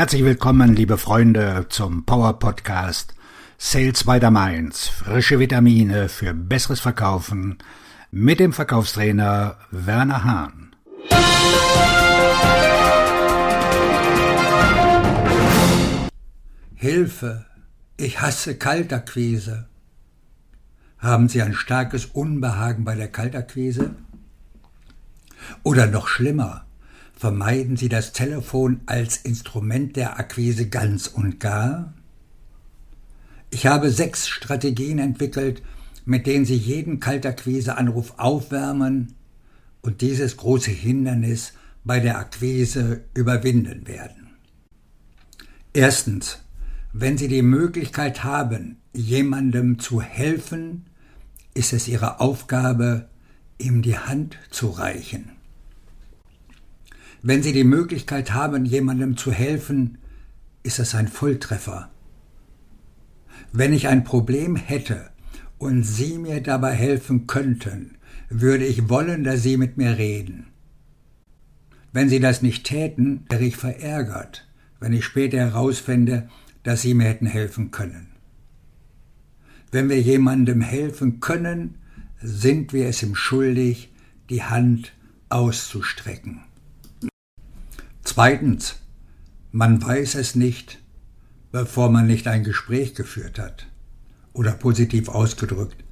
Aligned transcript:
Herzlich 0.00 0.24
willkommen, 0.24 0.74
liebe 0.74 0.96
Freunde, 0.96 1.66
zum 1.68 2.06
Power 2.06 2.38
Podcast 2.38 3.14
Sales 3.58 4.04
by 4.04 4.18
the 4.18 4.30
Mainz. 4.30 4.88
Frische 4.88 5.38
Vitamine 5.38 6.08
für 6.08 6.32
besseres 6.32 6.80
Verkaufen 6.80 7.58
mit 8.10 8.40
dem 8.40 8.54
Verkaufstrainer 8.54 9.58
Werner 9.70 10.24
Hahn. 10.24 10.74
Hilfe, 16.76 17.44
ich 17.98 18.22
hasse 18.22 18.56
Kaltakquise. 18.56 19.68
Haben 20.96 21.28
Sie 21.28 21.42
ein 21.42 21.52
starkes 21.52 22.06
Unbehagen 22.06 22.84
bei 22.86 22.94
der 22.94 23.08
Kaltakquise? 23.08 23.96
Oder 25.62 25.88
noch 25.88 26.08
schlimmer, 26.08 26.64
vermeiden 27.20 27.76
Sie 27.76 27.90
das 27.90 28.14
Telefon 28.14 28.80
als 28.86 29.18
Instrument 29.18 29.94
der 29.94 30.18
Akquise 30.18 30.70
ganz 30.70 31.06
und 31.06 31.38
gar? 31.38 31.92
Ich 33.50 33.66
habe 33.66 33.90
sechs 33.90 34.26
Strategien 34.26 34.98
entwickelt, 34.98 35.60
mit 36.06 36.26
denen 36.26 36.46
Sie 36.46 36.56
jeden 36.56 36.98
Kaltakquise-Anruf 36.98 38.14
aufwärmen 38.16 39.16
und 39.82 40.00
dieses 40.00 40.38
große 40.38 40.70
Hindernis 40.70 41.52
bei 41.84 42.00
der 42.00 42.18
Akquise 42.18 43.02
überwinden 43.12 43.86
werden. 43.86 44.30
Erstens, 45.74 46.38
wenn 46.94 47.18
Sie 47.18 47.28
die 47.28 47.42
Möglichkeit 47.42 48.24
haben, 48.24 48.78
jemandem 48.94 49.78
zu 49.78 50.00
helfen, 50.00 50.86
ist 51.52 51.74
es 51.74 51.86
Ihre 51.86 52.18
Aufgabe, 52.18 53.10
ihm 53.58 53.82
die 53.82 53.98
Hand 53.98 54.38
zu 54.48 54.70
reichen. 54.70 55.32
Wenn 57.22 57.42
Sie 57.42 57.52
die 57.52 57.64
Möglichkeit 57.64 58.32
haben, 58.32 58.64
jemandem 58.64 59.16
zu 59.16 59.30
helfen, 59.30 59.98
ist 60.62 60.78
es 60.78 60.94
ein 60.94 61.08
Volltreffer. 61.08 61.90
Wenn 63.52 63.72
ich 63.72 63.88
ein 63.88 64.04
Problem 64.04 64.56
hätte 64.56 65.10
und 65.58 65.82
Sie 65.82 66.16
mir 66.18 66.40
dabei 66.40 66.72
helfen 66.72 67.26
könnten, 67.26 67.96
würde 68.30 68.64
ich 68.64 68.88
wollen, 68.88 69.24
dass 69.24 69.42
Sie 69.42 69.56
mit 69.56 69.76
mir 69.76 69.98
reden. 69.98 70.46
Wenn 71.92 72.08
Sie 72.08 72.20
das 72.20 72.40
nicht 72.40 72.64
täten, 72.64 73.26
wäre 73.28 73.44
ich 73.44 73.56
verärgert, 73.56 74.48
wenn 74.78 74.92
ich 74.92 75.04
später 75.04 75.38
herausfände, 75.38 76.28
dass 76.62 76.82
Sie 76.82 76.94
mir 76.94 77.04
hätten 77.04 77.26
helfen 77.26 77.70
können. 77.70 78.06
Wenn 79.72 79.88
wir 79.88 80.00
jemandem 80.00 80.62
helfen 80.62 81.20
können, 81.20 81.76
sind 82.22 82.72
wir 82.72 82.88
es 82.88 83.02
ihm 83.02 83.14
schuldig, 83.14 83.92
die 84.28 84.42
Hand 84.42 84.92
auszustrecken. 85.28 86.42
Zweitens, 88.02 88.76
man 89.52 89.82
weiß 89.82 90.14
es 90.14 90.34
nicht, 90.34 90.78
bevor 91.52 91.90
man 91.90 92.06
nicht 92.06 92.28
ein 92.28 92.44
Gespräch 92.44 92.94
geführt 92.94 93.38
hat. 93.38 93.66
Oder 94.32 94.52
positiv 94.52 95.08
ausgedrückt, 95.08 95.84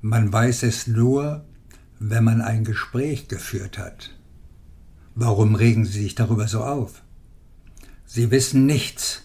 man 0.00 0.32
weiß 0.32 0.64
es 0.64 0.86
nur, 0.86 1.44
wenn 1.98 2.24
man 2.24 2.40
ein 2.40 2.64
Gespräch 2.64 3.28
geführt 3.28 3.78
hat. 3.78 4.10
Warum 5.14 5.54
regen 5.54 5.86
Sie 5.86 6.02
sich 6.02 6.14
darüber 6.14 6.46
so 6.46 6.62
auf? 6.62 7.02
Sie 8.04 8.30
wissen 8.30 8.66
nichts, 8.66 9.22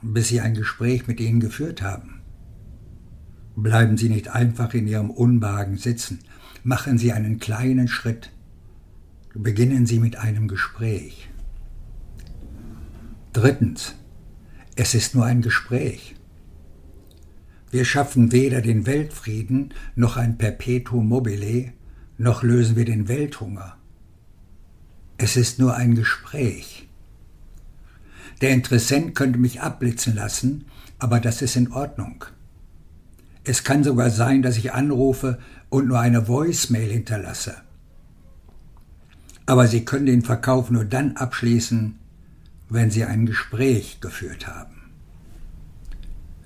bis 0.00 0.28
Sie 0.28 0.40
ein 0.40 0.54
Gespräch 0.54 1.06
mit 1.06 1.20
Ihnen 1.20 1.40
geführt 1.40 1.82
haben. 1.82 2.22
Bleiben 3.54 3.96
Sie 3.96 4.08
nicht 4.08 4.28
einfach 4.28 4.74
in 4.74 4.86
Ihrem 4.86 5.10
Unwagen 5.10 5.78
sitzen. 5.78 6.20
Machen 6.62 6.98
Sie 6.98 7.12
einen 7.12 7.38
kleinen 7.38 7.88
Schritt. 7.88 8.30
Beginnen 9.34 9.86
Sie 9.86 9.98
mit 9.98 10.16
einem 10.16 10.48
Gespräch. 10.48 11.28
Drittens, 13.36 13.94
es 14.76 14.94
ist 14.94 15.14
nur 15.14 15.26
ein 15.26 15.42
Gespräch. 15.42 16.14
Wir 17.70 17.84
schaffen 17.84 18.32
weder 18.32 18.62
den 18.62 18.86
Weltfrieden 18.86 19.74
noch 19.94 20.16
ein 20.16 20.38
Perpetuum 20.38 21.06
mobile, 21.06 21.74
noch 22.16 22.42
lösen 22.42 22.76
wir 22.76 22.86
den 22.86 23.08
Welthunger. 23.08 23.76
Es 25.18 25.36
ist 25.36 25.58
nur 25.58 25.76
ein 25.76 25.94
Gespräch. 25.94 26.88
Der 28.40 28.52
Interessent 28.52 29.14
könnte 29.14 29.38
mich 29.38 29.60
abblitzen 29.60 30.14
lassen, 30.14 30.64
aber 30.98 31.20
das 31.20 31.42
ist 31.42 31.56
in 31.56 31.70
Ordnung. 31.72 32.24
Es 33.44 33.64
kann 33.64 33.84
sogar 33.84 34.08
sein, 34.08 34.40
dass 34.40 34.56
ich 34.56 34.72
anrufe 34.72 35.38
und 35.68 35.88
nur 35.88 36.00
eine 36.00 36.26
Voicemail 36.26 36.90
hinterlasse. 36.90 37.56
Aber 39.44 39.66
Sie 39.66 39.84
können 39.84 40.06
den 40.06 40.22
Verkauf 40.22 40.70
nur 40.70 40.86
dann 40.86 41.18
abschließen, 41.18 41.98
wenn 42.68 42.90
Sie 42.90 43.04
ein 43.04 43.26
Gespräch 43.26 44.00
geführt 44.00 44.46
haben. 44.46 44.90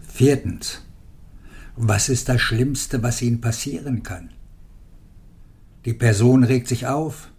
Viertens. 0.06 0.82
Was 1.76 2.08
ist 2.08 2.28
das 2.28 2.40
Schlimmste, 2.40 3.02
was 3.02 3.22
Ihnen 3.22 3.40
passieren 3.40 4.02
kann? 4.02 4.30
Die 5.84 5.94
Person 5.94 6.44
regt 6.44 6.68
sich 6.68 6.86
auf. 6.86 7.30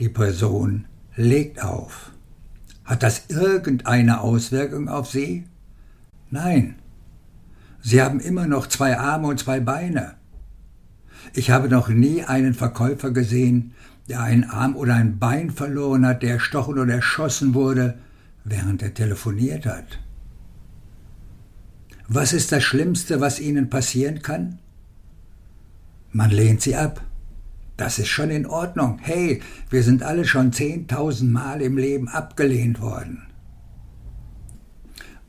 Die 0.00 0.08
Person 0.08 0.86
legt 1.14 1.62
auf. 1.62 2.10
Hat 2.84 3.02
das 3.02 3.26
irgendeine 3.28 4.20
Auswirkung 4.20 4.88
auf 4.88 5.08
Sie? 5.10 5.44
Nein. 6.30 6.76
Sie 7.82 8.02
haben 8.02 8.18
immer 8.18 8.46
noch 8.46 8.66
zwei 8.66 8.98
Arme 8.98 9.28
und 9.28 9.38
zwei 9.38 9.60
Beine. 9.60 10.14
Ich 11.32 11.50
habe 11.50 11.68
noch 11.68 11.88
nie 11.88 12.22
einen 12.22 12.54
Verkäufer 12.54 13.10
gesehen, 13.10 13.72
der 14.08 14.22
einen 14.22 14.44
Arm 14.44 14.76
oder 14.76 14.94
ein 14.94 15.18
Bein 15.18 15.50
verloren 15.50 16.06
hat, 16.06 16.22
der 16.22 16.34
erstochen 16.34 16.78
oder 16.78 16.94
erschossen 16.94 17.54
wurde, 17.54 17.98
während 18.44 18.82
er 18.82 18.94
telefoniert 18.94 19.66
hat. 19.66 19.98
Was 22.08 22.32
ist 22.32 22.52
das 22.52 22.62
Schlimmste, 22.62 23.20
was 23.20 23.40
Ihnen 23.40 23.68
passieren 23.68 24.22
kann? 24.22 24.60
Man 26.12 26.30
lehnt 26.30 26.62
sie 26.62 26.76
ab. 26.76 27.02
Das 27.76 27.98
ist 27.98 28.08
schon 28.08 28.30
in 28.30 28.46
Ordnung. 28.46 28.98
Hey, 29.02 29.42
wir 29.68 29.82
sind 29.82 30.02
alle 30.02 30.24
schon 30.24 30.52
zehntausend 30.52 31.32
Mal 31.32 31.60
im 31.60 31.76
Leben 31.76 32.08
abgelehnt 32.08 32.80
worden. 32.80 33.26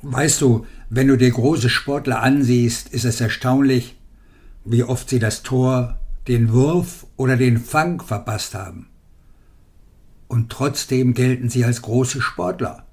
Weißt 0.02 0.40
du, 0.40 0.66
wenn 0.90 1.08
du 1.08 1.18
dir 1.18 1.32
große 1.32 1.70
Sportler 1.70 2.22
ansiehst, 2.22 2.90
ist 2.94 3.04
es 3.04 3.20
erstaunlich, 3.20 3.97
wie 4.70 4.84
oft 4.84 5.10
sie 5.10 5.20
das 5.20 5.44
Tor 5.44 5.98
den 6.28 6.52
Wurf 6.52 7.08
oder 7.16 7.38
den 7.38 7.58
Fang 7.58 8.02
verpasst 8.02 8.54
haben. 8.54 8.90
Und 10.28 10.52
trotzdem 10.52 11.14
gelten 11.14 11.50
sie 11.50 11.64
als 11.64 11.82
große 11.82 12.22
Sportler. 12.22 12.86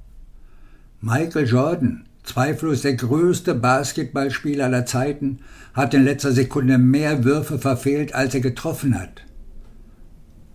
Michael 1.01 1.49
Jordan, 1.49 2.09
zweifellos 2.23 2.83
der 2.83 2.95
größte 2.95 3.55
Basketballspieler 3.55 4.67
aller 4.67 4.87
Zeiten, 4.87 5.41
hat 5.75 5.95
in 5.95 6.05
letzter 6.05 6.33
Sekunde 6.33 6.79
mehr 6.79 7.25
Würfe 7.25 7.59
verfehlt, 7.59 8.15
als 8.15 8.35
er 8.35 8.41
getroffen 8.41 8.99
hat. 8.99 9.25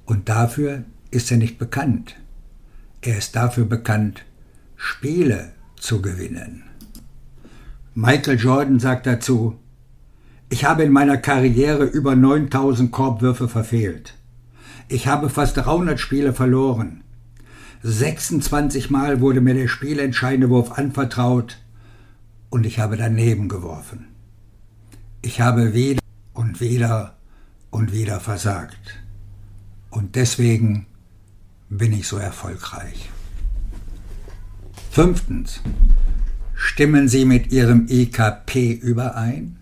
Und 0.05 0.29
dafür 0.29 0.85
ist 1.11 1.29
er 1.31 1.37
nicht 1.37 1.59
bekannt. 1.59 2.15
Er 3.01 3.17
ist 3.17 3.35
dafür 3.35 3.65
bekannt, 3.65 4.23
Spiele 4.77 5.51
zu 5.75 6.01
gewinnen. 6.01 6.63
Michael 7.93 8.39
Jordan 8.39 8.79
sagt 8.79 9.05
dazu, 9.05 9.59
ich 10.49 10.65
habe 10.65 10.83
in 10.83 10.91
meiner 10.91 11.17
Karriere 11.17 11.85
über 11.85 12.15
9000 12.15 12.91
Korbwürfe 12.91 13.47
verfehlt. 13.47 14.15
Ich 14.87 15.07
habe 15.07 15.29
fast 15.29 15.57
300 15.57 15.99
Spiele 15.99 16.33
verloren. 16.33 17.03
26 17.83 18.89
Mal 18.89 19.21
wurde 19.21 19.39
mir 19.39 19.53
der 19.53 19.67
spielentscheidende 19.67 20.49
Wurf 20.49 20.71
anvertraut 20.71 21.59
und 22.49 22.65
ich 22.65 22.79
habe 22.79 22.97
daneben 22.97 23.47
geworfen. 23.47 24.07
Ich 25.21 25.39
habe 25.39 25.73
wieder 25.73 26.01
und 26.33 26.59
wieder 26.59 27.15
und 27.69 27.93
wieder 27.93 28.19
versagt. 28.19 28.99
Und 29.91 30.15
deswegen 30.15 30.87
bin 31.69 31.93
ich 31.93 32.07
so 32.07 32.17
erfolgreich. 32.17 33.11
Fünftens. 34.89 35.61
Stimmen 36.55 37.07
Sie 37.07 37.23
mit 37.25 37.51
Ihrem 37.51 37.85
IKP 37.87 38.73
überein? 38.73 39.58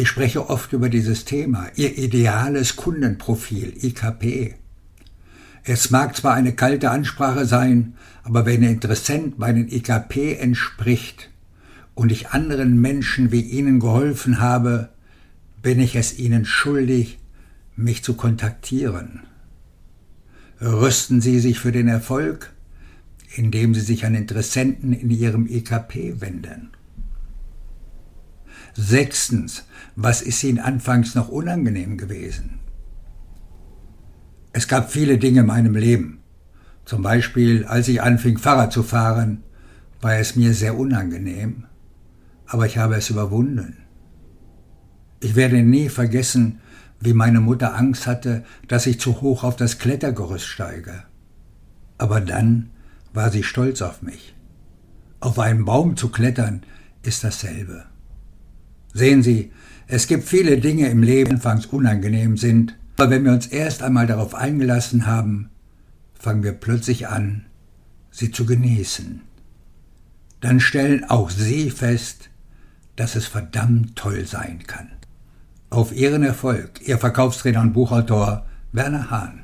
Ich 0.00 0.08
spreche 0.08 0.48
oft 0.48 0.72
über 0.72 0.88
dieses 0.88 1.26
Thema, 1.26 1.66
Ihr 1.76 1.98
ideales 1.98 2.76
Kundenprofil, 2.76 3.74
IKP. 3.84 4.54
Es 5.62 5.90
mag 5.90 6.16
zwar 6.16 6.32
eine 6.32 6.54
kalte 6.54 6.90
Ansprache 6.90 7.44
sein, 7.44 7.92
aber 8.22 8.46
wenn 8.46 8.62
der 8.62 8.70
Interessent 8.70 9.38
meinen 9.38 9.68
IKP 9.70 10.36
entspricht 10.36 11.28
und 11.94 12.10
ich 12.12 12.30
anderen 12.30 12.80
Menschen 12.80 13.30
wie 13.30 13.42
Ihnen 13.42 13.78
geholfen 13.78 14.40
habe, 14.40 14.88
bin 15.60 15.78
ich 15.80 15.96
es 15.96 16.18
Ihnen 16.18 16.46
schuldig, 16.46 17.18
mich 17.76 18.02
zu 18.02 18.14
kontaktieren. 18.14 19.24
Rüsten 20.62 21.20
Sie 21.20 21.40
sich 21.40 21.58
für 21.58 21.72
den 21.72 21.88
Erfolg, 21.88 22.54
indem 23.36 23.74
Sie 23.74 23.82
sich 23.82 24.06
an 24.06 24.14
Interessenten 24.14 24.94
in 24.94 25.10
Ihrem 25.10 25.46
IKP 25.46 26.22
wenden. 26.22 26.70
Sechstens, 28.74 29.64
was 29.96 30.22
ist 30.22 30.42
Ihnen 30.44 30.58
anfangs 30.58 31.14
noch 31.14 31.28
unangenehm 31.28 31.96
gewesen? 31.96 32.60
Es 34.52 34.68
gab 34.68 34.90
viele 34.90 35.18
Dinge 35.18 35.40
in 35.40 35.46
meinem 35.46 35.74
Leben. 35.74 36.20
Zum 36.84 37.02
Beispiel, 37.02 37.64
als 37.66 37.88
ich 37.88 38.02
anfing, 38.02 38.38
Fahrrad 38.38 38.72
zu 38.72 38.82
fahren, 38.82 39.44
war 40.00 40.16
es 40.16 40.34
mir 40.34 40.54
sehr 40.54 40.78
unangenehm, 40.78 41.66
aber 42.46 42.66
ich 42.66 42.78
habe 42.78 42.96
es 42.96 43.10
überwunden. 43.10 43.76
Ich 45.20 45.36
werde 45.36 45.62
nie 45.62 45.88
vergessen, 45.88 46.60
wie 46.98 47.12
meine 47.12 47.40
Mutter 47.40 47.76
Angst 47.76 48.06
hatte, 48.06 48.44
dass 48.66 48.86
ich 48.86 49.00
zu 49.00 49.20
hoch 49.20 49.44
auf 49.44 49.56
das 49.56 49.78
Klettergerüst 49.78 50.46
steige. 50.46 51.04
Aber 51.98 52.20
dann 52.20 52.70
war 53.12 53.30
sie 53.30 53.42
stolz 53.42 53.82
auf 53.82 54.02
mich. 54.02 54.34
Auf 55.20 55.38
einen 55.38 55.64
Baum 55.64 55.96
zu 55.96 56.08
klettern 56.08 56.62
ist 57.02 57.24
dasselbe. 57.24 57.84
Sehen 58.92 59.22
Sie, 59.22 59.52
es 59.86 60.06
gibt 60.06 60.24
viele 60.24 60.58
Dinge 60.58 60.88
im 60.88 61.02
Leben, 61.02 61.30
die 61.30 61.34
anfangs 61.36 61.66
unangenehm 61.66 62.36
sind, 62.36 62.76
aber 62.96 63.10
wenn 63.10 63.24
wir 63.24 63.32
uns 63.32 63.46
erst 63.46 63.82
einmal 63.82 64.06
darauf 64.06 64.34
eingelassen 64.34 65.06
haben, 65.06 65.50
fangen 66.14 66.42
wir 66.42 66.52
plötzlich 66.52 67.08
an, 67.08 67.46
sie 68.10 68.30
zu 68.30 68.44
genießen. 68.46 69.22
Dann 70.40 70.60
stellen 70.60 71.04
auch 71.04 71.30
Sie 71.30 71.70
fest, 71.70 72.30
dass 72.96 73.16
es 73.16 73.26
verdammt 73.26 73.96
toll 73.96 74.26
sein 74.26 74.60
kann. 74.66 74.88
Auf 75.70 75.92
Ihren 75.92 76.22
Erfolg, 76.22 76.86
Ihr 76.86 76.98
Verkaufstrainer 76.98 77.60
und 77.60 77.72
Buchautor 77.72 78.46
Werner 78.72 79.10
Hahn. 79.10 79.40